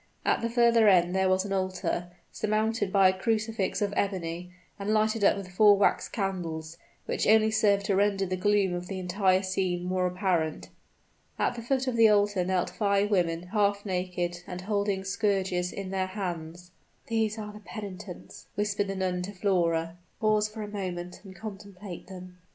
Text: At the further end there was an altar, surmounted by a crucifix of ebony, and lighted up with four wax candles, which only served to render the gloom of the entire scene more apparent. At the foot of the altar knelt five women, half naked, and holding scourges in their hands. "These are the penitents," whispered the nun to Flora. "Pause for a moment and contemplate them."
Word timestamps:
At 0.25 0.41
the 0.41 0.49
further 0.49 0.89
end 0.89 1.15
there 1.15 1.29
was 1.29 1.45
an 1.45 1.53
altar, 1.53 2.07
surmounted 2.31 2.91
by 2.91 3.07
a 3.07 3.13
crucifix 3.13 3.83
of 3.83 3.93
ebony, 3.95 4.51
and 4.79 4.89
lighted 4.91 5.23
up 5.23 5.37
with 5.37 5.51
four 5.51 5.77
wax 5.77 6.09
candles, 6.09 6.79
which 7.05 7.27
only 7.27 7.51
served 7.51 7.85
to 7.85 7.95
render 7.95 8.25
the 8.25 8.35
gloom 8.35 8.73
of 8.73 8.87
the 8.87 8.97
entire 8.97 9.43
scene 9.43 9.83
more 9.83 10.07
apparent. 10.07 10.69
At 11.37 11.53
the 11.53 11.61
foot 11.61 11.85
of 11.85 11.95
the 11.95 12.09
altar 12.09 12.43
knelt 12.43 12.71
five 12.71 13.11
women, 13.11 13.43
half 13.51 13.85
naked, 13.85 14.39
and 14.47 14.61
holding 14.61 15.03
scourges 15.03 15.71
in 15.71 15.91
their 15.91 16.07
hands. 16.07 16.71
"These 17.05 17.37
are 17.37 17.53
the 17.53 17.59
penitents," 17.59 18.47
whispered 18.55 18.87
the 18.87 18.95
nun 18.95 19.21
to 19.21 19.31
Flora. 19.31 19.99
"Pause 20.19 20.49
for 20.49 20.63
a 20.63 20.67
moment 20.67 21.21
and 21.23 21.35
contemplate 21.35 22.07
them." 22.07 22.39